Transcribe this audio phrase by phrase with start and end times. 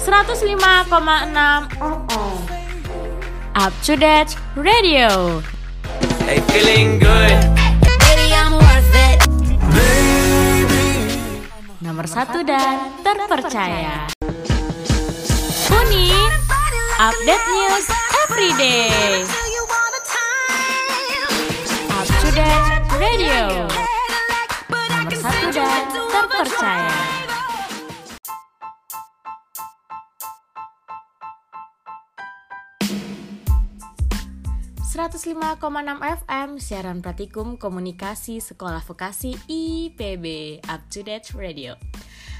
[0.00, 1.76] 105,6
[3.54, 5.42] Up to Date Radio.
[6.24, 7.36] Hey, feeling good.
[7.84, 9.20] Baby, I'm worth it.
[11.84, 14.08] Nomor satu dan terpercaya.
[15.68, 16.08] Uni
[16.96, 17.86] Update News
[18.24, 19.28] Everyday
[21.92, 23.68] Up to Date Radio.
[24.88, 26.89] Nomor satu dan terpercaya
[35.20, 35.60] 105,6
[36.24, 40.24] FM siaran praktikum komunikasi sekolah vokasi IPB
[40.64, 41.76] Up to Date Radio.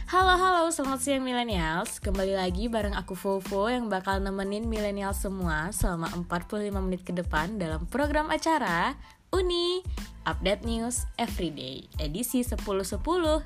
[0.09, 2.01] Halo halo, selamat siang millennials.
[2.01, 7.61] Kembali lagi bareng aku Fofo yang bakal nemenin millennial semua selama 45 menit ke depan
[7.61, 8.97] dalam program acara
[9.29, 9.85] Uni
[10.25, 12.97] Update News Everyday edisi 10.10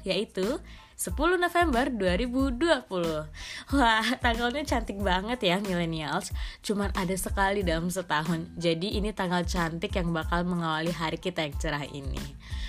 [0.07, 0.63] yaitu
[0.95, 6.31] 10 November 2020 Wah tanggalnya cantik banget ya millennials.
[6.63, 8.47] Cuman ada sekali dalam setahun.
[8.55, 12.21] Jadi ini tanggal cantik yang bakal mengawali hari kita yang cerah ini.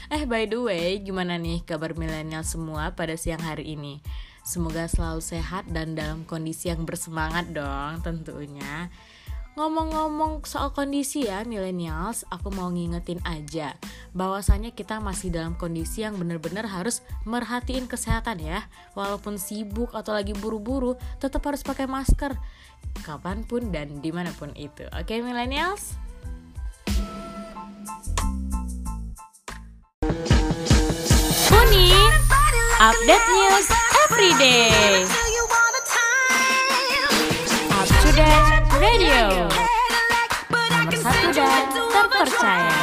[0.09, 4.01] Eh by the way gimana nih kabar millennial semua pada siang hari ini?
[4.45, 8.93] Semoga selalu sehat dan dalam kondisi yang bersemangat dong tentunya
[9.55, 13.71] Ngomong-ngomong soal kondisi ya millennials, aku mau ngingetin aja
[14.11, 18.67] bahwasanya kita masih dalam kondisi yang benar-benar harus merhatiin kesehatan ya.
[18.99, 22.35] Walaupun sibuk atau lagi buru-buru, tetap harus pakai masker
[23.07, 24.83] kapan pun dan di mana pun itu.
[24.91, 25.95] Oke millennials?
[31.47, 31.95] Uni
[32.83, 33.67] Update News
[34.03, 35.34] Everyday Up
[38.95, 39.51] Radio
[40.47, 42.79] Nomor satu dan terpercaya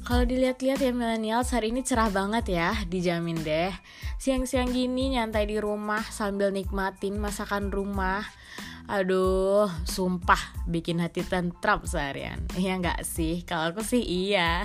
[0.00, 3.68] Kalau dilihat-lihat ya millennials hari ini cerah banget ya, dijamin deh.
[4.16, 8.24] Siang-siang gini nyantai di rumah sambil nikmatin masakan rumah.
[8.88, 12.48] Aduh, sumpah bikin hati tentram seharian.
[12.56, 13.44] Iya nggak sih?
[13.44, 14.64] Kalau aku sih iya.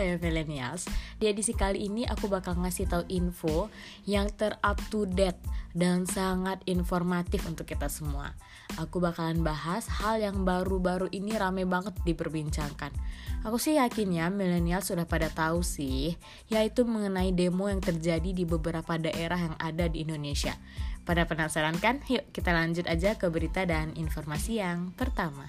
[0.00, 0.88] Ya millennials,
[1.20, 3.68] di edisi kali ini aku bakal ngasih tahu info
[4.08, 5.38] yang ter up to date
[5.74, 8.32] dan sangat informatif untuk kita semua.
[8.78, 12.90] Aku bakalan bahas hal yang baru-baru ini rame banget diperbincangkan.
[13.44, 16.16] Aku sih yakin ya milenial sudah pada tahu sih,
[16.48, 20.56] yaitu mengenai demo yang terjadi di beberapa daerah yang ada di Indonesia.
[21.04, 22.00] Pada penasaran kan?
[22.08, 25.44] Yuk kita lanjut aja ke berita dan informasi yang pertama.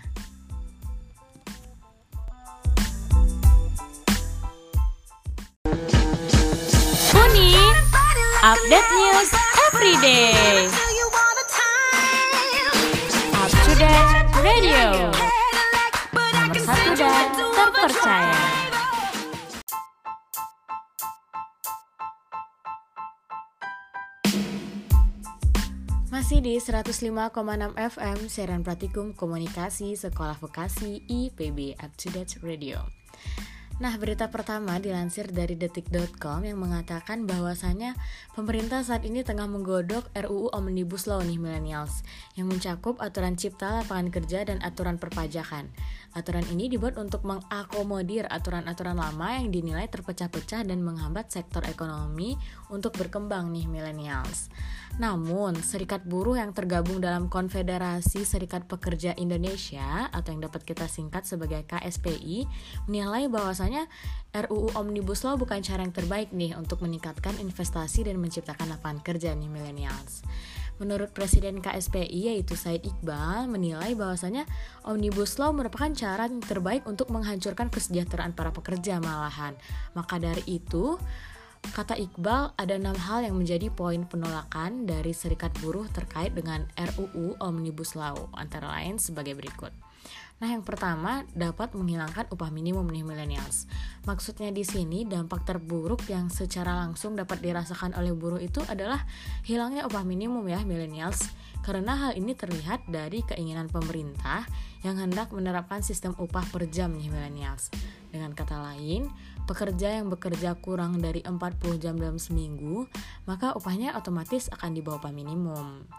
[8.45, 9.33] Update News
[9.73, 10.69] Everyday
[13.33, 15.09] Up to Date Radio.
[16.13, 18.37] Nomor satu dan terpercaya.
[26.13, 27.01] Masih di 105,6
[27.73, 32.85] FM Siaran Praktikum Komunikasi Sekolah Vokasi IPB Up to Date Radio
[33.75, 37.91] Nah, berita pertama dilansir dari detik.com yang mengatakan bahwasanya
[38.31, 41.99] pemerintah saat ini tengah menggodok RUU Omnibus Law nih millennials
[42.39, 45.67] yang mencakup aturan cipta lapangan kerja dan aturan perpajakan.
[46.15, 52.39] Aturan ini dibuat untuk mengakomodir aturan-aturan lama yang dinilai terpecah-pecah dan menghambat sektor ekonomi
[52.71, 54.47] untuk berkembang nih millennials.
[54.95, 61.27] Namun, serikat buruh yang tergabung dalam Konfederasi Serikat Pekerja Indonesia atau yang dapat kita singkat
[61.27, 62.47] sebagai KSPI
[62.87, 63.27] menilai
[63.65, 63.89] bahwasanya
[64.45, 69.33] RUU Omnibus Law bukan cara yang terbaik nih untuk meningkatkan investasi dan menciptakan lapangan kerja
[69.33, 70.21] nih millennials.
[70.77, 74.45] Menurut Presiden KSPI yaitu Said Iqbal menilai bahwasanya
[74.85, 79.57] Omnibus Law merupakan cara yang terbaik untuk menghancurkan kesejahteraan para pekerja malahan.
[79.97, 81.01] Maka dari itu,
[81.65, 87.41] Kata Iqbal, ada enam hal yang menjadi poin penolakan dari serikat buruh terkait dengan RUU
[87.41, 89.84] Omnibus Law, antara lain sebagai berikut.
[90.45, 93.65] Nah, yang pertama dapat menghilangkan upah minimum nih millennials.
[94.05, 99.09] Maksudnya di sini dampak terburuk yang secara langsung dapat dirasakan oleh buruh itu adalah
[99.41, 101.33] hilangnya upah minimum ya millennials.
[101.65, 104.45] Karena hal ini terlihat dari keinginan pemerintah
[104.85, 107.73] yang hendak menerapkan sistem upah per jam nih millennials.
[108.13, 109.09] Dengan kata lain,
[109.49, 112.85] pekerja yang bekerja kurang dari 40 jam dalam seminggu,
[113.25, 115.89] maka upahnya otomatis akan di bawah upah minimum.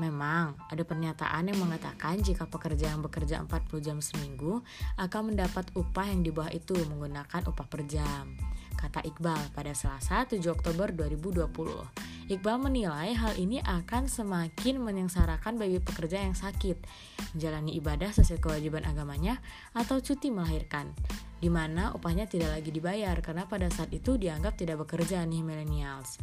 [0.00, 4.64] Memang, ada pernyataan yang mengatakan jika pekerja yang bekerja 40 jam seminggu
[4.96, 8.32] akan mendapat upah yang di bawah itu menggunakan upah per jam.
[8.72, 11.44] Kata Iqbal pada Selasa 7 Oktober 2020.
[12.32, 16.80] Iqbal menilai hal ini akan semakin menyengsarakan bagi pekerja yang sakit,
[17.36, 19.44] menjalani ibadah sesuai kewajiban agamanya,
[19.76, 20.96] atau cuti melahirkan.
[21.42, 26.22] di mana upahnya tidak lagi dibayar karena pada saat itu dianggap tidak bekerja nih millennials.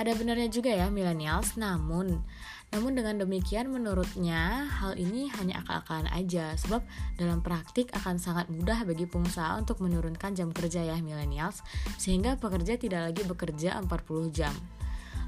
[0.00, 2.24] Ada benarnya juga ya millennials, namun
[2.72, 6.80] namun dengan demikian menurutnya hal ini hanya akal-akalan aja sebab
[7.20, 11.60] dalam praktik akan sangat mudah bagi pengusaha untuk menurunkan jam kerja ya millennials
[12.00, 14.56] sehingga pekerja tidak lagi bekerja 40 jam.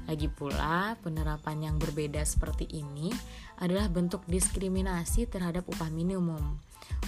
[0.09, 3.13] Lagi pula, penerapan yang berbeda seperti ini
[3.61, 6.61] adalah bentuk diskriminasi terhadap upah minimum.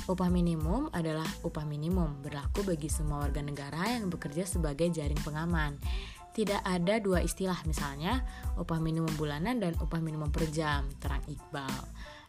[0.09, 5.77] Upah minimum adalah upah minimum berlaku bagi semua warga negara yang bekerja sebagai jaring pengaman
[6.37, 8.21] tidak ada dua istilah misalnya
[8.61, 11.81] upah minimum bulanan dan upah minimum per jam, terang Iqbal.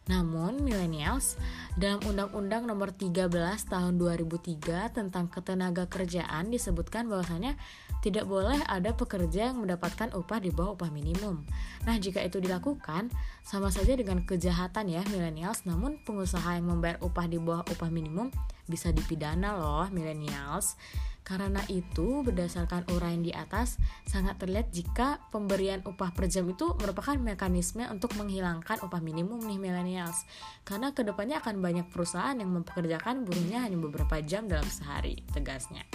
[0.09, 1.37] Namun, millennials
[1.77, 3.29] dalam Undang-Undang Nomor 13
[3.69, 7.53] Tahun 2003 tentang ketenaga kerjaan disebutkan bahwasanya
[8.01, 11.45] tidak boleh ada pekerja yang mendapatkan upah di bawah upah minimum.
[11.85, 13.13] Nah, jika itu dilakukan,
[13.45, 18.33] sama saja dengan kejahatan ya millennials, namun pengusaha yang membayar upah di bawah upah minimum
[18.65, 20.73] bisa dipidana loh millennials.
[21.21, 23.77] Karena itu, berdasarkan uraian di atas,
[24.09, 29.61] sangat terlihat jika pemberian upah per jam itu merupakan mekanisme untuk menghilangkan upah minimum nih
[29.61, 30.25] millennials.
[30.65, 35.85] Karena ke depannya akan banyak perusahaan yang mempekerjakan buruhnya hanya beberapa jam dalam sehari, tegasnya.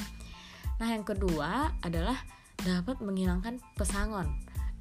[0.79, 2.19] Nah, yang kedua adalah
[2.63, 4.31] dapat menghilangkan pesangon.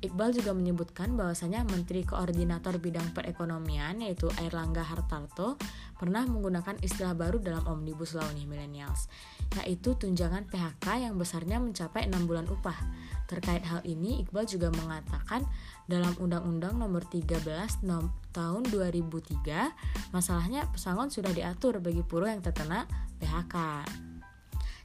[0.04, 5.56] Iqbal juga menyebutkan bahwasanya Menteri Koordinator Bidang Perekonomian yaitu Airlangga Hartarto
[5.96, 9.07] pernah menggunakan istilah baru dalam Omnibus Law nih millennials,
[9.62, 12.75] yaitu tunjangan PHK yang besarnya mencapai 6 bulan upah.
[13.30, 15.48] Terkait hal ini, Iqbal juga mengatakan
[15.88, 17.42] dalam Undang-Undang Nomor 13
[17.88, 22.86] nom tahun 2003, masalahnya pesangon sudah diatur bagi buruh yang terkena
[23.18, 23.86] PHK.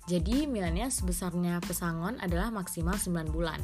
[0.08, 3.60] Jadi milenials sebesarnya pesangon adalah maksimal 9 bulan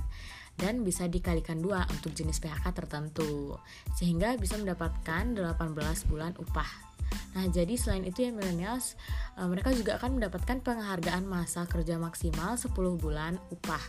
[0.55, 3.59] dan bisa dikalikan dua untuk jenis PHK tertentu
[3.99, 6.94] sehingga bisa mendapatkan 18 bulan upah.
[7.35, 8.95] Nah, jadi selain itu ya millennials,
[9.39, 13.83] eh, mereka juga akan mendapatkan penghargaan masa kerja maksimal 10 bulan upah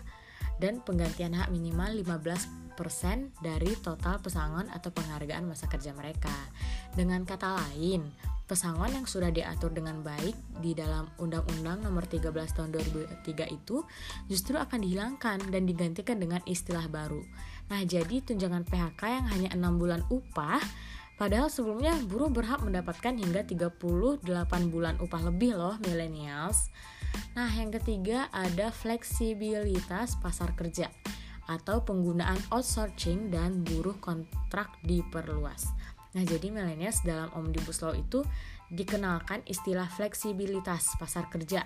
[0.60, 6.32] dan penggantian hak minimal 15% dari total pesangon atau penghargaan masa kerja mereka.
[6.96, 8.08] Dengan kata lain,
[8.46, 13.84] pesangon yang sudah diatur dengan baik di dalam Undang-Undang Nomor 13 Tahun 2003 itu
[14.30, 17.20] justru akan dihilangkan dan digantikan dengan istilah baru.
[17.66, 20.62] Nah, jadi tunjangan PHK yang hanya 6 bulan upah
[21.16, 24.20] Padahal sebelumnya buruh berhak mendapatkan hingga 38
[24.68, 26.68] bulan upah lebih loh millennials.
[27.40, 30.92] Nah, yang ketiga ada fleksibilitas pasar kerja
[31.48, 35.72] atau penggunaan outsourcing dan buruh kontrak diperluas.
[36.20, 38.20] Nah, jadi millennials dalam Omnibus Law itu
[38.68, 41.64] dikenalkan istilah fleksibilitas pasar kerja.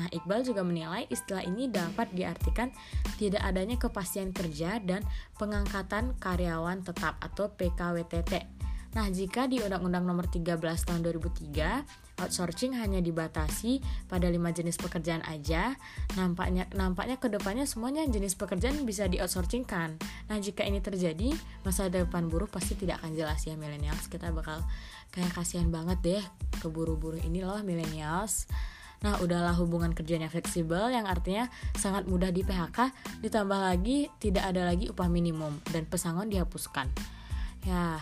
[0.00, 2.72] Nah, Iqbal juga menilai istilah ini dapat diartikan
[3.20, 5.04] tidak adanya kepastian kerja dan
[5.36, 11.86] pengangkatan karyawan tetap atau PKWTT Nah, jika di Undang-Undang Nomor 13 Tahun 2003,
[12.18, 13.78] outsourcing hanya dibatasi
[14.10, 15.78] pada lima jenis pekerjaan aja,
[16.18, 19.94] nampaknya nampaknya ke depannya semuanya jenis pekerjaan bisa di outsourcingkan.
[20.26, 21.30] Nah, jika ini terjadi,
[21.62, 24.10] masa depan buruh pasti tidak akan jelas ya millennials.
[24.10, 24.58] Kita bakal
[25.14, 26.24] kayak kasihan banget deh
[26.58, 28.50] ke buruh-buruh ini loh millennials.
[29.00, 31.48] Nah, udahlah hubungan kerjanya fleksibel yang artinya
[31.78, 32.92] sangat mudah di PHK,
[33.24, 37.19] ditambah lagi tidak ada lagi upah minimum dan pesangon dihapuskan.
[37.66, 38.00] Ya,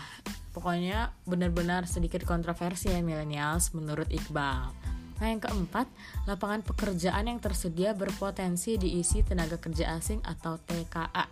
[0.49, 4.73] Pokoknya benar-benar sedikit kontroversi ya millennials menurut Iqbal.
[5.19, 5.85] Nah yang keempat,
[6.25, 11.31] lapangan pekerjaan yang tersedia berpotensi diisi tenaga kerja asing atau TKA.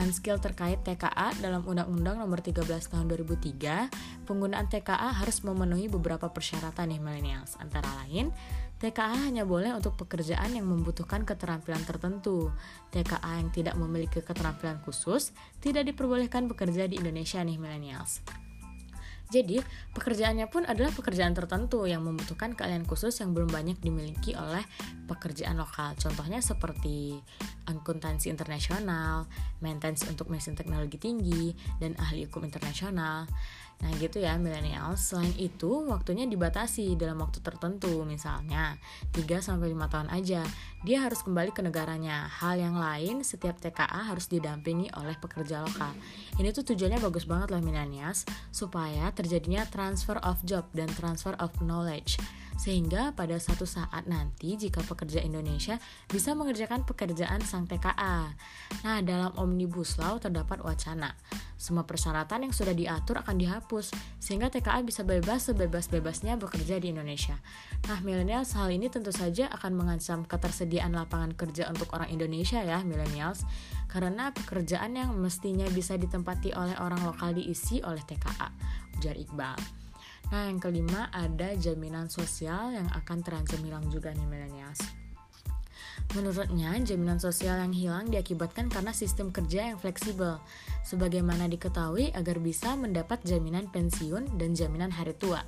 [0.00, 6.96] Unskill terkait TKA dalam Undang-Undang Nomor 13 Tahun 2003, penggunaan TKA harus memenuhi beberapa persyaratan
[6.96, 8.32] nih millennials, antara lain
[8.80, 12.48] TKA hanya boleh untuk pekerjaan yang membutuhkan keterampilan tertentu.
[12.88, 18.24] TKA yang tidak memiliki keterampilan khusus tidak diperbolehkan bekerja di Indonesia nih millennials.
[19.30, 19.62] Jadi,
[19.94, 24.66] pekerjaannya pun adalah pekerjaan tertentu yang membutuhkan keahlian khusus yang belum banyak dimiliki oleh
[25.06, 25.94] pekerjaan lokal.
[25.94, 27.14] Contohnya seperti
[27.70, 29.30] akuntansi internasional,
[29.62, 33.30] maintenance untuk mesin teknologi tinggi, dan ahli hukum internasional.
[33.80, 34.92] Nah gitu ya milenial.
[35.00, 38.76] Selain itu waktunya dibatasi dalam waktu tertentu misalnya
[39.16, 39.56] 3-5
[39.88, 40.44] tahun aja.
[40.84, 42.28] Dia harus kembali ke negaranya.
[42.28, 45.92] Hal yang lain setiap TKA harus didampingi oleh pekerja lokal.
[46.36, 51.52] Ini tuh tujuannya bagus banget loh milenials Supaya terjadinya transfer of job dan transfer of
[51.64, 52.20] knowledge
[52.60, 55.80] sehingga pada satu saat nanti jika pekerja Indonesia
[56.12, 58.36] bisa mengerjakan pekerjaan sang TKA.
[58.84, 61.16] Nah, dalam Omnibus Law terdapat wacana
[61.56, 67.36] semua persyaratan yang sudah diatur akan dihapus, sehingga TKA bisa bebas sebebas-bebasnya bekerja di Indonesia.
[67.84, 72.80] Nah, millennials hal ini tentu saja akan mengancam ketersediaan lapangan kerja untuk orang Indonesia ya,
[72.80, 73.44] millennials,
[73.92, 78.48] karena pekerjaan yang mestinya bisa ditempati oleh orang lokal diisi oleh TKA,
[78.96, 79.79] ujar Iqbal.
[80.30, 84.78] Nah, yang kelima ada jaminan sosial yang akan terancam hilang juga nih millennials.
[86.10, 90.42] Menurutnya, jaminan sosial yang hilang diakibatkan karena sistem kerja yang fleksibel.
[90.82, 95.38] Sebagaimana diketahui, agar bisa mendapat jaminan pensiun dan jaminan hari tua,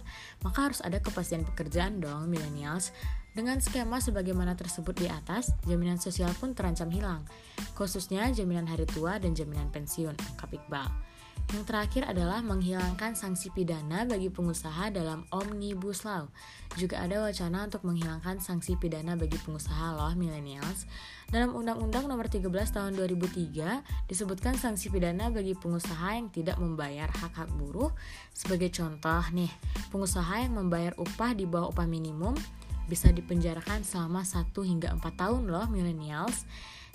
[0.47, 2.95] maka harus ada kepastian pekerjaan dong millennials.
[3.35, 7.27] Dengan skema sebagaimana tersebut di atas, jaminan sosial pun terancam hilang,
[7.75, 11.12] khususnya jaminan hari tua dan jaminan pensiun, ungkap Iqbal.
[11.51, 16.31] Yang terakhir adalah menghilangkan sanksi pidana bagi pengusaha dalam Omnibus Law.
[16.79, 20.87] Juga ada wacana untuk menghilangkan sanksi pidana bagi pengusaha loh millennials.
[21.29, 27.51] Dalam Undang-Undang Nomor 13 Tahun 2003 disebutkan sanksi pidana bagi pengusaha yang tidak membayar hak-hak
[27.59, 27.91] buruh.
[28.31, 29.51] Sebagai contoh nih,
[29.91, 32.39] pengusaha yang membayar upah di bawah upah minimum
[32.87, 36.49] bisa dipenjarakan selama 1 hingga 4 tahun loh millennials.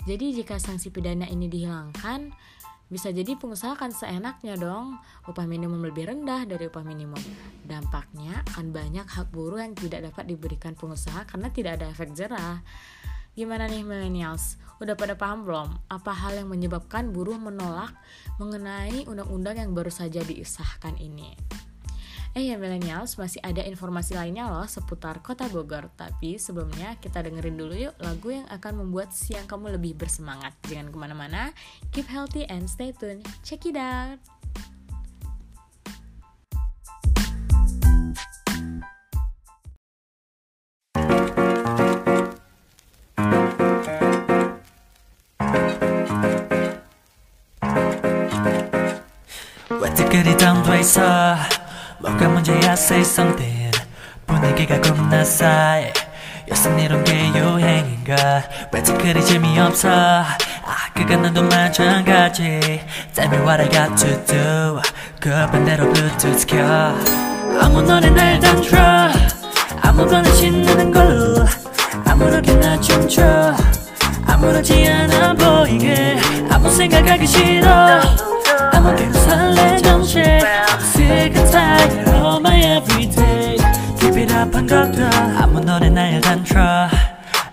[0.06, 2.30] Jadi jika sanksi pidana ini dihilangkan,
[2.88, 4.96] bisa jadi pengusaha akan seenaknya dong,
[5.28, 7.20] upah minimum lebih rendah dari upah minimum.
[7.68, 12.64] Dampaknya akan banyak hak buruh yang tidak dapat diberikan pengusaha karena tidak ada efek jerah.
[13.36, 14.56] Gimana nih millennials?
[14.80, 17.92] Udah pada paham belum apa hal yang menyebabkan buruh menolak
[18.40, 21.36] mengenai undang-undang yang baru saja disahkan ini?
[22.33, 27.53] Eh ya millennials, masih ada informasi lainnya loh seputar kota Bogor Tapi sebelumnya kita dengerin
[27.53, 31.53] dulu yuk lagu yang akan membuat siang kamu lebih bersemangat Jangan kemana-mana,
[31.93, 34.17] keep healthy and stay tuned Check it out
[49.69, 51.56] 왜 뜨끈이던 돼 있어
[52.00, 53.70] 뭐가 문제야 something
[54.26, 55.92] 분위기가 겁나 싸해.
[56.48, 58.42] 요즘 이런 게 유행인가?
[58.72, 59.88] 왜 그리 재미없어?
[59.88, 60.24] 아
[60.94, 62.80] 그건 나도 마찬가지.
[63.14, 64.80] Tell me what I got to do
[65.20, 66.56] 그 반대로 블루투스 켜.
[67.60, 68.80] 아무 노래나 일단 틀어
[69.82, 71.44] 아무거나 신나는 걸로.
[72.06, 73.54] 아무렇게나 춤춰.
[74.26, 76.16] 아무렇지 않아 보이게.
[76.50, 78.00] 아무 생각하기 싫어.
[78.72, 79.67] 아무개로 살래
[80.07, 80.23] 정신
[80.79, 83.57] Sick and tired of my everyday
[83.99, 85.03] Keep it up 한 것도
[85.37, 86.87] 아무 노래나 일단 틀어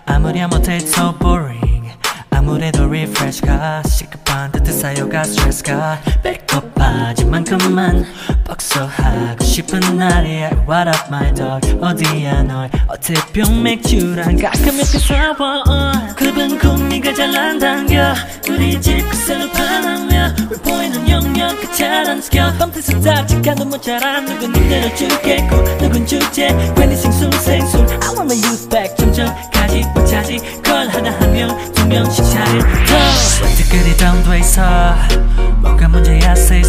[0.05, 1.91] 아무리 못해 it's so boring
[2.29, 8.06] 아무래도 refresh가 시급한 듯해 쌓여가 스트레스가 배고 파진 만큼만
[8.44, 11.76] 복수하고 싶은 날이야 What up my dog?
[11.80, 12.70] 어디야 널?
[12.86, 18.14] 어태병 맥주랑 가끔 이렇게 싸워 급은 국리가 잘안 당겨.
[18.48, 22.52] 우리 집 그새로 파나며 왜 보이는 영역 그잘안 지켜.
[22.58, 24.54] 펌트에서 답직한 너무 잘한 누군.
[24.54, 26.48] 힘들어 죽겠고 누군 주제?
[26.76, 28.96] 괜히 싱숭생숭 I want my youth back.
[28.96, 30.38] 점점까지 못 차지.
[30.62, 34.62] 걸 하나 한명두 명씩 차를 더왜 뜨끈이던 돼 있어?
[35.60, 36.60] 뭐가 문제야 say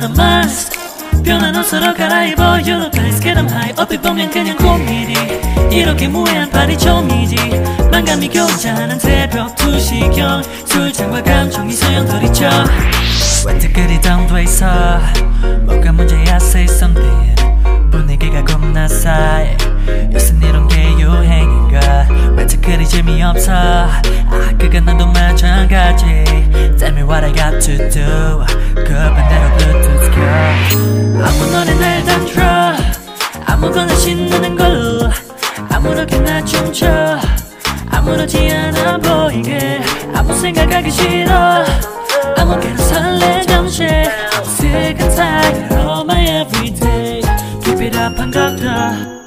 [0.00, 0.70] 20대가 오만한 마스
[1.22, 5.14] 변한 옷으로 갈아입어 nice get 'em high 어떻게 보면 그냥 코미디
[5.70, 7.36] 이렇게 무해한 파리 종이지.
[7.92, 12.48] 만감이 교차하는 새벽 2시경 술잔과 감정이 소용돌이쳐.
[13.46, 14.66] 왜 뜨끈이던 돼 있어
[15.62, 17.34] 뭐가 문제야 say something.
[17.90, 19.56] 분위기가 겁나 싸해.
[20.12, 20.69] 요즘 이런
[22.36, 23.52] 왜 그리 재미없어.
[23.52, 23.90] 아
[24.58, 26.04] 그건 나도 마찬가지.
[26.78, 28.44] Tell me what I got to do.
[28.74, 30.20] 그 반대로 블루투스 켜.
[31.24, 32.44] 아무 노래나 일단 틀어
[33.46, 35.10] 아무거나 신나는 걸로.
[35.70, 37.18] 아무렇게나 춤춰.
[37.90, 39.80] 아무렇지 않아 보이게.
[40.14, 41.64] 아무 생각하기 싫어.
[42.36, 43.84] 아무개로 살래 잠시.
[44.44, 47.22] Sick and tired of my everyday.
[47.62, 49.19] Keep it up 한 것도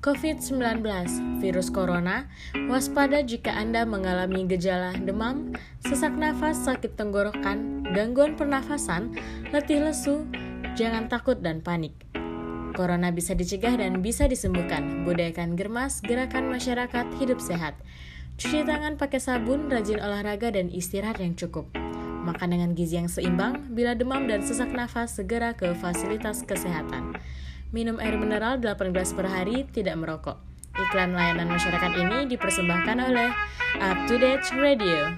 [0.00, 0.80] COVID-19,
[1.44, 2.24] virus corona,
[2.72, 5.52] waspada jika Anda mengalami gejala demam,
[5.84, 9.12] sesak nafas, sakit tenggorokan, gangguan pernafasan,
[9.52, 10.24] letih lesu,
[10.72, 11.92] jangan takut dan panik.
[12.72, 15.04] Corona bisa dicegah dan bisa disembuhkan.
[15.04, 17.76] Budayakan germas, gerakan masyarakat hidup sehat.
[18.40, 21.68] Cuci tangan pakai sabun, rajin olahraga dan istirahat yang cukup.
[22.24, 27.20] Makan dengan gizi yang seimbang, bila demam dan sesak nafas segera ke fasilitas kesehatan.
[27.70, 30.42] Minum air mineral 8 gelas per hari, tidak merokok.
[30.74, 33.30] Iklan layanan masyarakat ini dipersembahkan oleh
[33.78, 35.14] Up to Date Radio.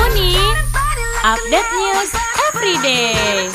[0.00, 0.32] Uni,
[1.28, 2.10] update news
[2.48, 3.52] every day.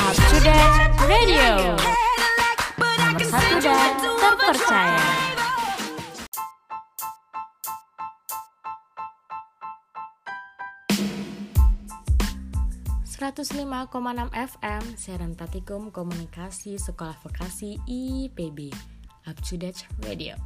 [0.00, 1.76] Up to Date Radio.
[2.80, 5.21] Nomor satu dan terpercaya.
[13.32, 13.88] 105,6
[14.28, 18.68] FM Siaran Praktikum Komunikasi Sekolah Vokasi IPB
[19.24, 20.36] Up to Date Radio.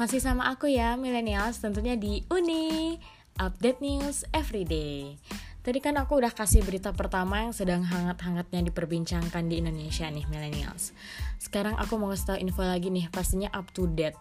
[0.00, 2.96] Masih sama aku ya millennials tentunya di Uni.
[3.36, 5.20] Update News Everyday
[5.60, 10.96] Tadi kan aku udah kasih berita pertama yang sedang hangat-hangatnya diperbincangkan di Indonesia nih millennials.
[11.36, 14.16] Sekarang aku mau ngasih tau info lagi nih pastinya up to date.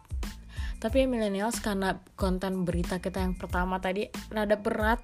[0.83, 4.99] Tapi ya millennials karena konten berita kita yang pertama tadi rada berat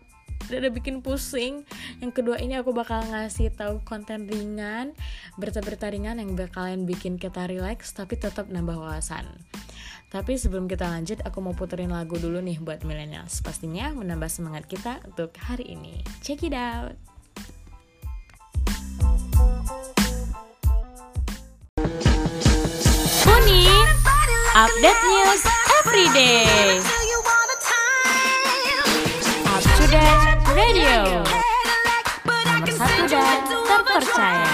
[0.50, 1.64] udah bikin pusing.
[2.04, 4.92] Yang kedua ini aku bakal ngasih tahu konten ringan
[5.40, 9.28] berita-berita ringan yang bakalan bikin kita relax tapi tetap nambah wawasan.
[10.14, 13.42] Tapi sebelum kita lanjut aku mau puterin lagu dulu nih buat millennials.
[13.42, 16.06] Pastinya menambah semangat kita untuk hari ini.
[16.22, 16.94] Check it out!
[23.26, 23.66] Uni
[24.54, 25.42] Update News
[25.82, 26.78] Everyday
[29.50, 31.26] Up to Date Radio.
[32.30, 34.54] Nomor satu dan terpercaya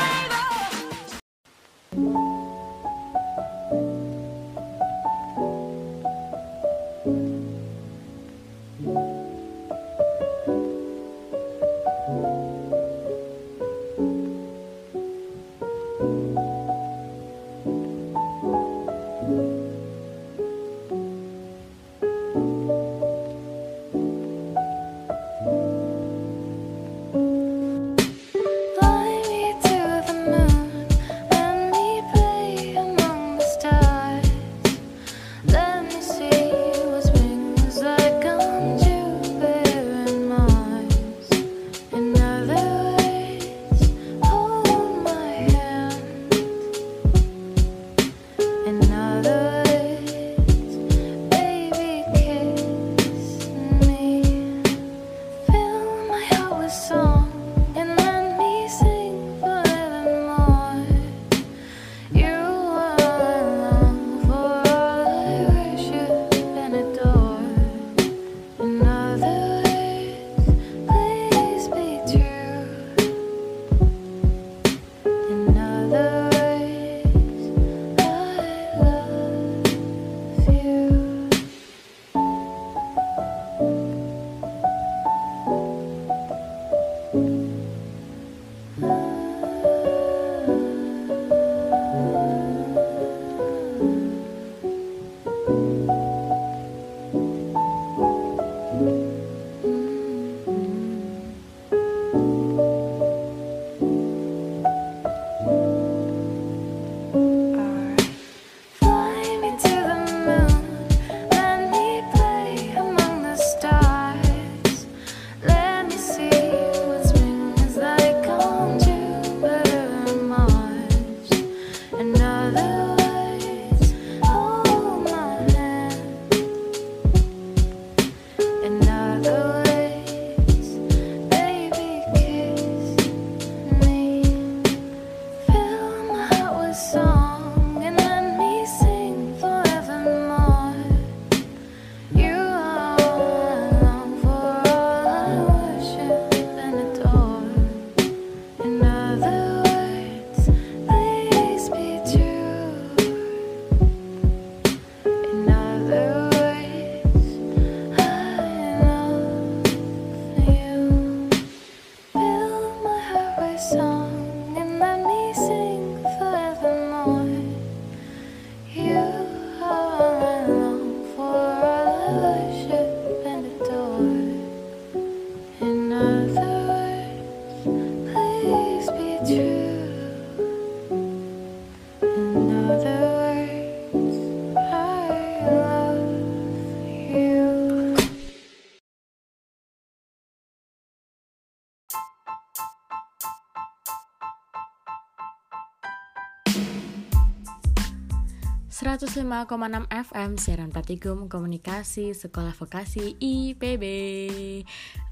[199.00, 203.86] 105,6 FM siaran Patikum Komunikasi Sekolah Vokasi IPB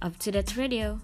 [0.03, 0.99] Up to Date Radio.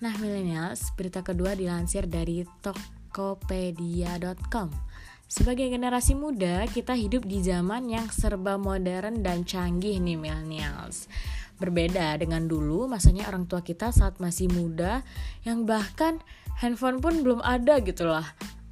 [0.00, 4.72] Nah millennials, berita kedua dilansir dari Tokopedia.com
[5.28, 11.12] Sebagai generasi muda, kita hidup di zaman yang serba modern dan canggih nih millennials.
[11.60, 15.04] Berbeda dengan dulu, masanya orang tua kita saat masih muda
[15.44, 16.24] Yang bahkan
[16.56, 18.24] handphone pun belum ada gitu lah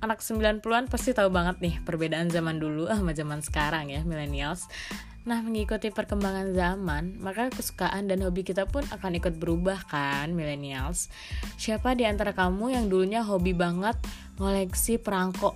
[0.03, 4.67] anak 90-an pasti tahu banget nih perbedaan zaman dulu sama zaman sekarang ya millennials.
[5.23, 11.07] Nah, mengikuti perkembangan zaman, maka kesukaan dan hobi kita pun akan ikut berubah kan, millennials.
[11.55, 13.95] Siapa di antara kamu yang dulunya hobi banget
[14.43, 15.55] ngoleksi perangko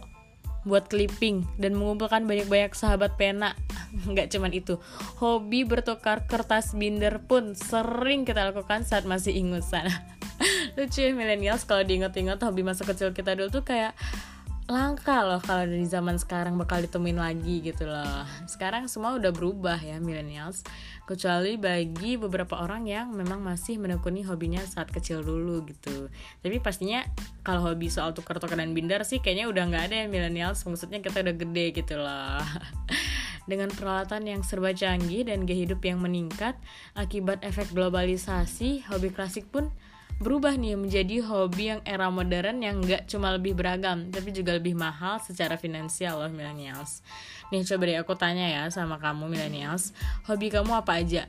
[0.63, 3.59] buat clipping dan mengumpulkan banyak-banyak sahabat pena?
[4.11, 4.79] Nggak cuman itu,
[5.19, 9.91] hobi bertukar kertas binder pun sering kita lakukan saat masih ingusan.
[10.79, 13.99] Lucu ya millennials kalau diingat-ingat hobi masa kecil kita dulu tuh kayak
[14.67, 18.27] langka loh kalau di zaman sekarang bakal ditemuin lagi gitu loh.
[18.51, 20.67] Sekarang semua udah berubah ya millennials.
[21.07, 26.11] Kecuali bagi beberapa orang yang memang masih menekuni hobinya saat kecil dulu gitu.
[26.43, 27.07] Tapi pastinya
[27.47, 30.67] kalau hobi soal tukar-tukar dan binder sih kayaknya udah nggak ada ya millennials.
[30.67, 32.43] Maksudnya kita udah gede gitu loh.
[33.51, 36.59] Dengan peralatan yang serba canggih dan gaya hidup yang meningkat
[36.99, 39.71] akibat efek globalisasi hobi klasik pun
[40.17, 44.73] berubah nih menjadi hobi yang era modern yang nggak cuma lebih beragam tapi juga lebih
[44.73, 47.05] mahal secara finansial loh millennials.
[47.53, 49.93] Nih coba deh aku tanya ya sama kamu millennials.
[50.25, 51.29] Hobi kamu apa aja?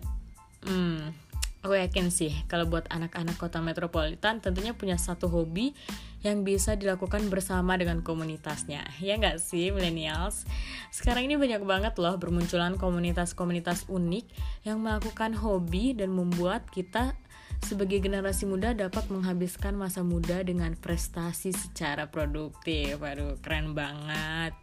[0.63, 1.27] Hmm
[1.67, 5.75] aku yakin sih kalau buat anak-anak kota metropolitan tentunya punya satu hobi
[6.23, 8.87] yang bisa dilakukan bersama dengan komunitasnya.
[9.03, 10.47] Ya nggak sih millennials?
[10.95, 14.25] Sekarang ini banyak banget loh bermunculan komunitas-komunitas unik
[14.63, 17.19] yang melakukan hobi dan membuat kita
[17.65, 22.99] sebagai generasi muda dapat menghabiskan masa muda dengan prestasi secara produktif.
[23.01, 24.53] Waduh, keren banget.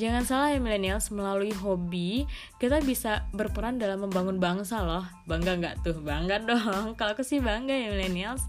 [0.00, 2.24] Jangan salah ya millennials, melalui hobi
[2.56, 5.04] kita bisa berperan dalam membangun bangsa loh.
[5.28, 6.00] Bangga nggak tuh?
[6.00, 6.92] Bangga dong.
[6.98, 8.42] Kalau aku sih bangga ya millennials.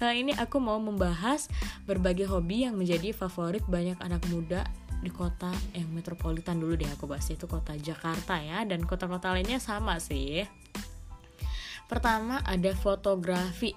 [0.00, 1.46] Kali ini aku mau membahas
[1.84, 4.64] berbagai hobi yang menjadi favorit banyak anak muda
[5.00, 9.60] di kota yang metropolitan dulu deh aku bahas itu kota Jakarta ya dan kota-kota lainnya
[9.60, 10.44] sama sih.
[11.90, 13.74] Pertama ada fotografi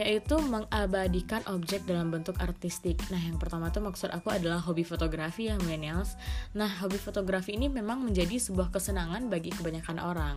[0.00, 2.96] yaitu mengabadikan objek dalam bentuk artistik.
[3.12, 6.16] Nah, yang pertama tuh maksud aku adalah hobi fotografi ya millennials.
[6.56, 10.36] Nah, hobi fotografi ini memang menjadi sebuah kesenangan bagi kebanyakan orang.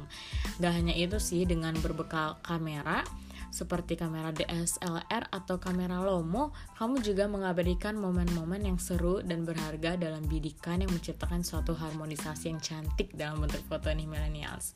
[0.59, 3.07] Gak hanya itu sih dengan berbekal kamera
[3.55, 10.27] seperti kamera DSLR atau kamera Lomo, kamu juga mengabadikan momen-momen yang seru dan berharga dalam
[10.27, 14.75] bidikan yang menciptakan suatu harmonisasi yang cantik dalam bentuk foto nih millennials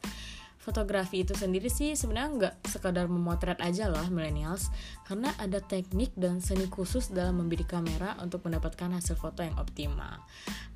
[0.70, 4.70] fotografi itu sendiri sih sebenarnya nggak sekadar memotret aja loh millennials
[5.10, 10.22] karena ada teknik dan seni khusus dalam membidik kamera untuk mendapatkan hasil foto yang optimal.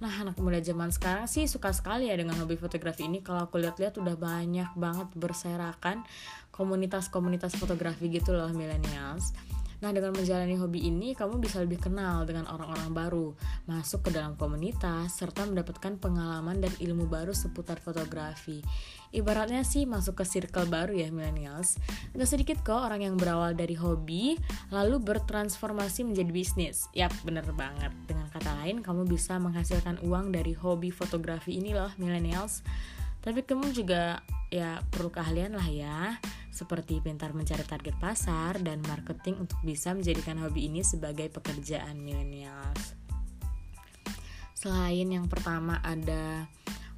[0.02, 3.62] Nah anak muda zaman sekarang sih suka sekali ya dengan hobi fotografi ini kalau aku
[3.62, 6.02] lihat-lihat udah banyak banget berserakan
[6.50, 9.38] komunitas-komunitas fotografi gitu loh millennials.
[9.84, 13.28] Nah, dengan menjalani hobi ini, kamu bisa lebih kenal dengan orang-orang baru,
[13.68, 18.64] masuk ke dalam komunitas, serta mendapatkan pengalaman dan ilmu baru seputar fotografi.
[19.14, 21.78] Ibaratnya sih masuk ke circle baru ya millennials.
[22.18, 24.42] Gak sedikit kok orang yang berawal dari hobi,
[24.74, 26.90] lalu bertransformasi menjadi bisnis.
[26.98, 27.94] Yap, bener banget.
[28.10, 32.66] Dengan kata lain, kamu bisa menghasilkan uang dari hobi fotografi ini loh millennials.
[33.22, 36.20] Tapi kamu juga ya perlu keahlian lah ya
[36.54, 42.94] seperti pintar mencari target pasar dan marketing untuk bisa menjadikan hobi ini sebagai pekerjaan millennials.
[44.54, 46.46] Selain yang pertama ada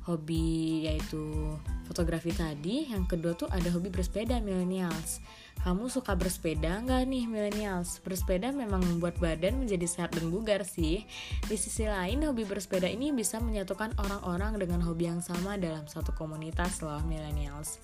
[0.05, 1.57] hobi yaitu
[1.89, 5.21] fotografi tadi, yang kedua tuh ada hobi bersepeda millennials.
[5.65, 7.97] Kamu suka bersepeda nggak nih millennials?
[8.05, 11.09] Bersepeda memang membuat badan menjadi sehat dan bugar sih.
[11.49, 16.13] Di sisi lain, hobi bersepeda ini bisa menyatukan orang-orang dengan hobi yang sama dalam satu
[16.13, 17.81] komunitas loh millennials.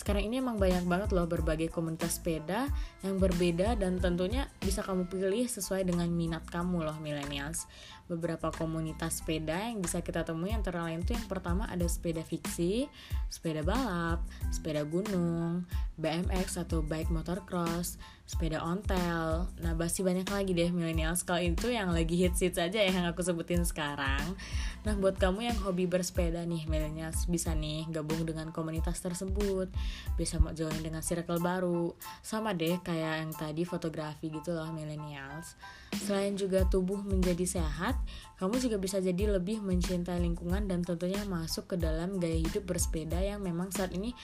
[0.00, 2.64] Sekarang ini emang banyak banget loh berbagai komunitas sepeda
[3.04, 7.68] yang berbeda dan tentunya bisa kamu pilih sesuai dengan minat kamu loh millennials.
[8.10, 12.90] Beberapa komunitas sepeda yang bisa kita temui antara lain tuh yang pertama ada sepeda fiksi,
[13.30, 14.18] sepeda balap,
[14.50, 15.62] sepeda gunung,
[15.94, 19.46] BMX atau bike motocross, sepeda ontel.
[19.62, 21.22] Nah, masih banyak lagi deh millennials.
[21.22, 24.34] Kalau itu yang lagi hits-hits aja ya yang aku sebutin sekarang.
[24.82, 29.70] Nah, buat kamu yang hobi bersepeda nih millennials bisa nih gabung dengan komunitas tersebut.
[30.18, 31.94] Bisa mau join dengan circle baru.
[32.26, 35.54] Sama deh kayak yang tadi fotografi gitu loh millennials.
[35.90, 37.98] Selain juga tubuh menjadi sehat,
[38.38, 43.18] kamu juga bisa jadi lebih mencintai lingkungan dan tentunya masuk ke dalam gaya hidup bersepeda
[43.18, 44.14] yang memang saat ini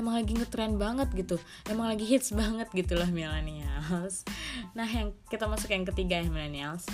[0.00, 1.36] emang lagi ngetren banget gitu.
[1.68, 4.24] Emang lagi hits banget gitu loh millennials.
[4.72, 6.88] Nah, yang kita masuk yang ketiga ya millennials.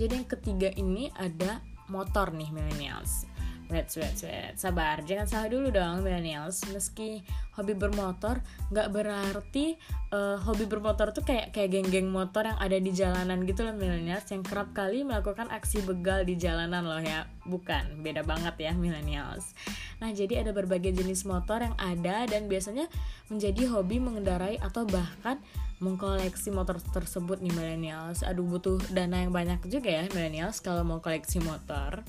[0.00, 1.60] Jadi yang ketiga ini ada
[1.92, 3.28] motor nih millennials.
[3.70, 4.54] Wait, wait, wait.
[4.58, 6.64] Sabar, jangan salah dulu dong millennials.
[6.74, 7.22] Meski
[7.54, 9.76] hobi bermotor, nggak berarti
[10.12, 14.26] eh, hobi bermotor tuh kayak kayak geng-geng motor yang ada di jalanan gitu loh millennials
[14.28, 17.28] yang kerap kali melakukan aksi begal di jalanan loh ya.
[17.46, 19.54] Bukan, beda banget ya millennials.
[20.02, 22.90] Nah, jadi ada berbagai jenis motor yang ada dan biasanya
[23.30, 25.38] menjadi hobi mengendarai atau bahkan
[25.82, 28.22] mengkoleksi motor tersebut nih millennials.
[28.22, 32.06] Aduh butuh dana yang banyak juga ya millennials kalau mau koleksi motor.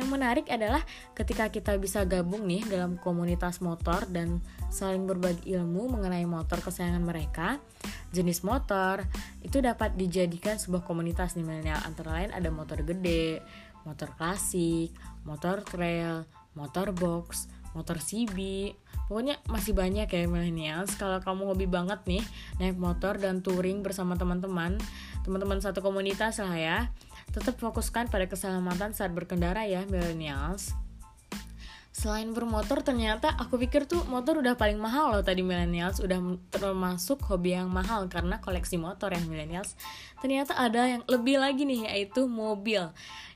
[0.00, 0.80] Yang menarik adalah
[1.12, 4.40] ketika kita bisa gabung nih dalam komunitas motor dan
[4.72, 7.60] saling berbagi ilmu mengenai motor kesayangan mereka,
[8.16, 9.04] jenis motor
[9.44, 11.84] itu dapat dijadikan sebuah komunitas nih milenial.
[11.84, 13.44] Antara lain ada motor gede,
[13.84, 14.96] motor klasik,
[15.28, 16.24] motor trail,
[16.56, 18.72] motor box, motor CB.
[19.10, 20.94] Pokoknya masih banyak ya millennials.
[20.96, 22.22] Kalau kamu hobi banget nih
[22.62, 24.78] naik motor dan touring bersama teman-teman,
[25.26, 26.78] teman-teman satu komunitas lah ya.
[27.32, 30.72] Tetap fokuskan pada keselamatan saat berkendara ya millennials.
[31.92, 37.20] Selain bermotor ternyata aku pikir tuh motor udah paling mahal loh tadi millennials udah termasuk
[37.28, 39.76] hobi yang mahal karena koleksi motor ya millennials.
[40.24, 42.88] Ternyata ada yang lebih lagi nih yaitu mobil.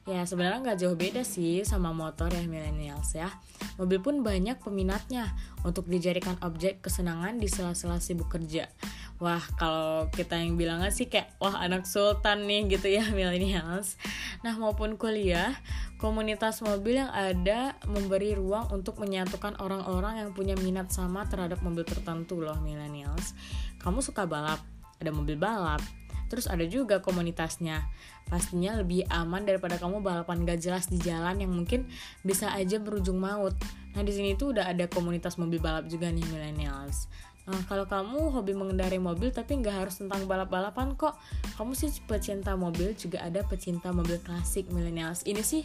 [0.06, 3.26] Ya sebenarnya nggak jauh beda sih sama motor ya millennials ya.
[3.74, 5.34] Mobil pun banyak peminatnya
[5.66, 8.70] untuk dijadikan objek kesenangan di sela-sela sibuk kerja.
[9.18, 13.98] Wah kalau kita yang bilangnya sih kayak wah anak sultan nih gitu ya millennials.
[14.46, 15.58] Nah maupun kuliah,
[15.98, 21.82] komunitas mobil yang ada memberi ruang untuk menyatukan orang-orang yang punya minat sama terhadap mobil
[21.82, 23.34] tertentu loh millennials.
[23.82, 24.62] Kamu suka balap,
[25.02, 25.82] ada mobil balap.
[26.26, 27.86] Terus ada juga komunitasnya.
[28.26, 31.86] Pastinya lebih aman daripada kamu balapan gak jelas di jalan yang mungkin
[32.26, 33.54] bisa aja berujung maut.
[33.94, 37.08] Nah di sini tuh udah ada komunitas mobil balap juga nih millennials.
[37.46, 41.14] Nah, kalau kamu hobi mengendarai mobil tapi nggak harus tentang balap-balapan kok.
[41.54, 45.22] Kamu sih pecinta mobil juga ada pecinta mobil klasik millennials.
[45.22, 45.62] Ini sih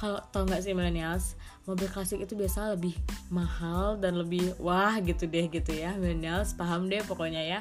[0.00, 1.36] kalau tau nggak sih millennials,
[1.68, 2.96] mobil klasik itu biasa lebih
[3.28, 7.60] mahal dan lebih wah gitu deh gitu ya millennials paham deh pokoknya ya.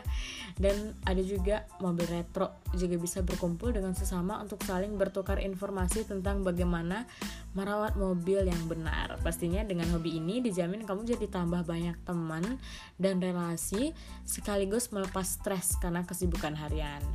[0.57, 6.41] Dan ada juga mobil retro juga bisa berkumpul dengan sesama untuk saling bertukar informasi tentang
[6.41, 7.05] bagaimana
[7.53, 9.21] merawat mobil yang benar.
[9.21, 12.57] Pastinya dengan hobi ini dijamin kamu jadi tambah banyak teman
[12.97, 13.93] dan relasi
[14.25, 17.05] sekaligus melepas stres karena kesibukan harian.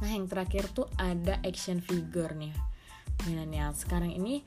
[0.00, 2.52] Nah, yang terakhir tuh ada action figure nih.
[3.28, 4.40] Milenial sekarang ini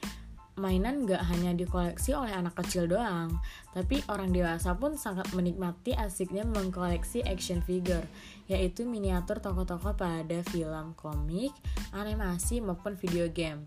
[0.54, 3.42] mainan gak hanya dikoleksi oleh anak kecil doang,
[3.74, 8.06] tapi orang dewasa pun sangat menikmati asiknya mengkoleksi action figure,
[8.46, 11.54] yaitu miniatur tokoh-tokoh pada film, komik,
[11.90, 13.66] animasi maupun video game.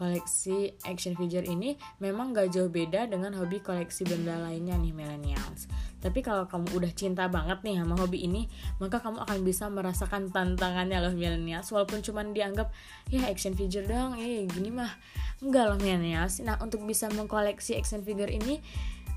[0.00, 5.68] Koleksi action figure ini memang gak jauh beda dengan hobi koleksi benda lainnya nih millennials.
[6.00, 8.48] Tapi kalau kamu udah cinta banget nih sama hobi ini,
[8.80, 11.68] maka kamu akan bisa merasakan tantangannya loh millennials.
[11.68, 12.72] Walaupun cuman dianggap
[13.12, 14.88] ya action figure doang, eh gini mah
[15.44, 16.40] enggak loh millennials.
[16.40, 18.64] Nah untuk bisa mengkoleksi action figure ini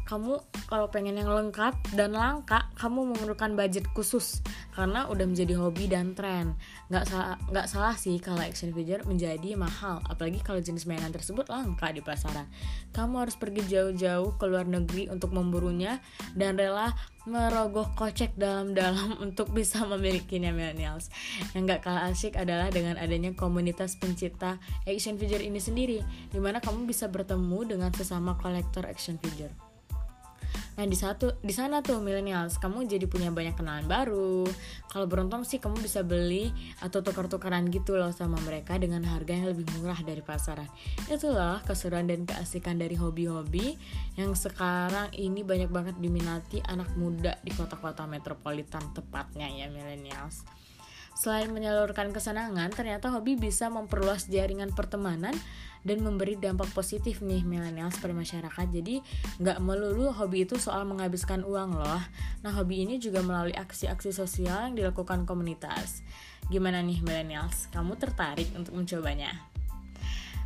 [0.03, 0.35] kamu
[0.67, 4.43] kalau pengen yang lengkap dan langka kamu memerlukan budget khusus.
[4.75, 6.59] Karena udah menjadi hobi dan tren.
[6.91, 10.03] Nggak salah nggak salah sih kalau action figure menjadi mahal.
[10.11, 12.49] Apalagi kalau jenis mainan tersebut langka di pasaran.
[12.91, 16.03] Kamu harus pergi jauh-jauh ke luar negeri untuk memburunya
[16.35, 16.91] dan rela
[17.23, 21.07] merogoh kocek dalam-dalam untuk bisa memilikinya millennials.
[21.55, 26.59] Yang gak kalah asyik adalah dengan adanya komunitas pencipta action figure ini sendiri di mana
[26.59, 29.53] kamu bisa bertemu dengan sesama kolektor action figure
[30.73, 34.45] Nah di satu di sana tuh millennials kamu jadi punya banyak kenalan baru.
[34.89, 36.49] Kalau beruntung sih kamu bisa beli
[36.81, 40.69] atau tukar-tukaran gitu loh sama mereka dengan harga yang lebih murah dari pasaran.
[41.05, 43.77] Itulah keseruan dan keasikan dari hobi-hobi
[44.17, 50.45] yang sekarang ini banyak banget diminati anak muda di kota-kota metropolitan tepatnya ya millennials.
[51.13, 55.38] Selain menyalurkan kesenangan, ternyata hobi bisa memperluas jaringan pertemanan
[55.83, 58.67] dan memberi dampak positif nih millennials pada masyarakat.
[58.71, 59.03] Jadi
[59.39, 62.01] nggak melulu hobi itu soal menghabiskan uang loh.
[62.41, 66.01] Nah hobi ini juga melalui aksi-aksi sosial yang dilakukan komunitas.
[66.51, 67.71] Gimana nih millennials?
[67.71, 69.52] Kamu tertarik untuk mencobanya?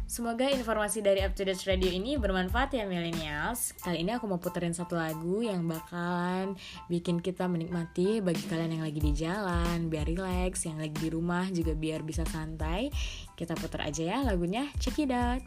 [0.07, 3.75] Semoga informasi dari Up to Date Radio ini bermanfaat ya millennials.
[3.75, 6.55] Kali ini aku mau puterin satu lagu yang bakalan
[6.87, 11.51] bikin kita menikmati bagi kalian yang lagi di jalan, biar relax, yang lagi di rumah
[11.51, 12.87] juga biar bisa santai.
[13.35, 14.71] Kita puter aja ya lagunya.
[14.79, 15.43] Check it out.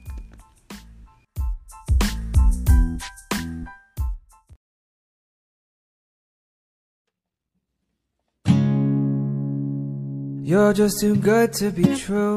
[10.45, 12.37] You're just too good to be true.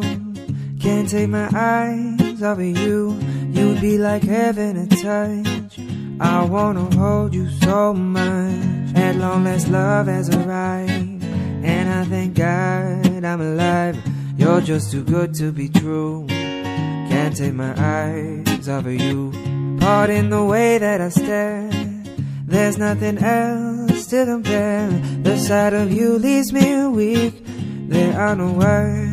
[0.84, 3.18] Can't take my eyes off of you.
[3.54, 5.80] You'd be like heaven to touch.
[6.20, 8.94] I wanna hold you so much.
[8.94, 11.24] At long last, love has arrived.
[11.64, 13.98] And I thank God I'm alive.
[14.36, 16.26] You're just too good to be true.
[16.28, 19.32] Can't take my eyes off of you.
[19.80, 21.70] Pardon the way that I stare.
[22.46, 24.90] There's nothing else to compare.
[25.24, 27.36] The sight of you leaves me weak.
[27.88, 29.13] There are no words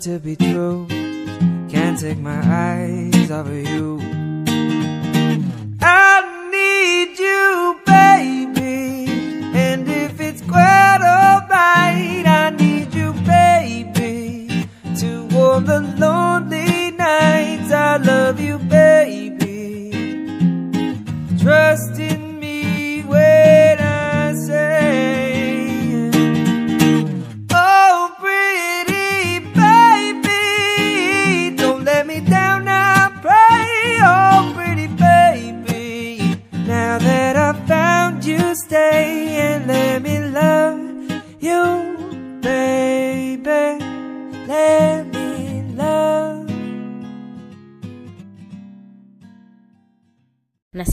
[0.00, 0.86] To be true.
[1.68, 4.19] Can't take my eyes off of you.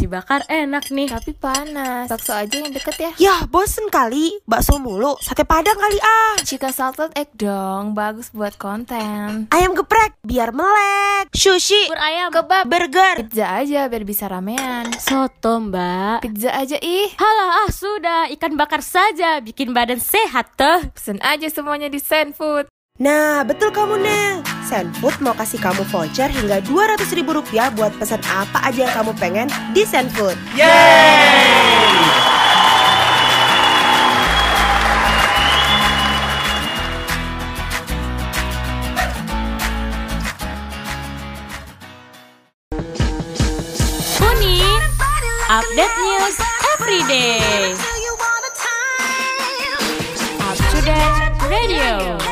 [0.08, 1.12] Bakar enak nih.
[1.12, 2.08] Tapi panas.
[2.08, 3.12] Bakso aja yang deket ya.
[3.20, 4.40] Yah, bosen kali.
[4.48, 5.20] Bakso mulu.
[5.22, 6.40] Sate padang kali ah.
[6.42, 9.52] Chicken salted egg dong, bagus buat konten.
[9.52, 11.30] Ayam geprek, biar melek.
[11.36, 12.32] Sushi, ayam.
[12.34, 13.28] Kebab, burger.
[13.28, 14.92] pizza aja biar bisa ramean.
[14.98, 16.24] Soto mbak.
[16.24, 17.12] Pizza aja ih.
[17.20, 20.88] Halah ah sudah ikan bakar saja bikin badan sehat tuh.
[20.96, 22.72] Pesen aja semuanya di Sandfood.
[22.98, 24.57] Nah, betul kamu Nel.
[24.68, 29.16] Sandfood mau kasih kamu voucher hingga 200 ribu rupiah buat pesan apa aja yang kamu
[29.16, 30.36] pengen di Sandfood.
[44.20, 44.60] Uni,
[45.48, 46.36] update news
[46.76, 47.72] every day.
[50.44, 52.27] Up to date radio.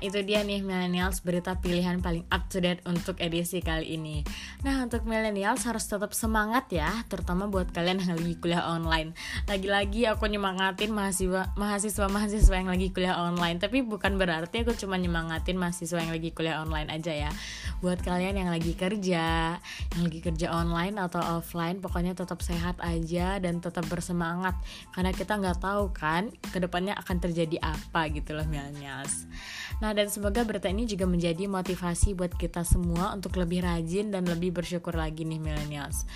[0.00, 4.24] Itu dia nih millennials berita pilihan paling up to date untuk edisi kali ini.
[4.64, 9.12] Nah, untuk millennials harus tetap semangat ya, terutama buat kalian yang lagi kuliah online.
[9.44, 15.60] Lagi-lagi aku nyemangatin mahasiswa mahasiswa-mahasiswa yang lagi kuliah online, tapi bukan berarti aku cuma nyemangatin
[15.60, 17.30] mahasiswa yang lagi kuliah online aja ya.
[17.84, 19.56] Buat kalian yang lagi kerja,
[19.96, 24.56] yang lagi kerja online atau offline, pokoknya tetap sehat aja dan tetap bersemangat
[24.96, 29.28] karena kita nggak tahu kan ke depannya akan terjadi apa gitu loh millennials.
[29.80, 34.26] Nah dan semoga berita ini juga menjadi motivasi buat kita semua untuk lebih rajin dan
[34.26, 36.06] lebih bersyukur lagi nih millennials.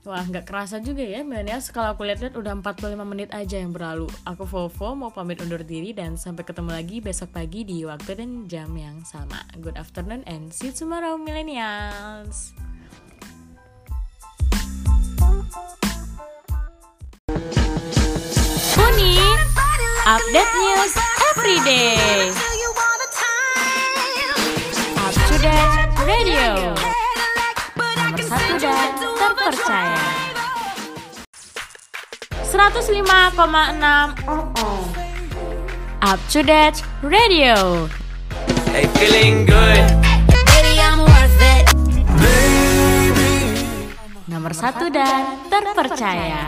[0.00, 4.08] Wah nggak kerasa juga ya millennials kalau aku lihat-lihat udah 45 menit aja yang berlalu.
[4.24, 8.48] Aku Vovo mau pamit undur diri dan sampai ketemu lagi besok pagi di waktu dan
[8.48, 9.44] jam yang sama.
[9.60, 12.56] Good afternoon and see you tomorrow millennials.
[18.80, 19.20] Uni,
[20.08, 20.94] update news
[21.36, 22.49] every day.
[25.50, 26.46] Up to date radio.
[27.74, 28.88] Nomor satu dan
[29.18, 30.02] terpercaya.
[32.50, 33.34] 105,6
[36.00, 37.56] Up to date radio.
[38.70, 39.84] Hey, feeling good.
[40.30, 41.66] Baby, I'm worth it.
[44.30, 46.46] Nomor satu dan terpercaya.